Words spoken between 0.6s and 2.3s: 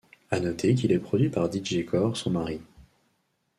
qu'il est produit par Dj Kore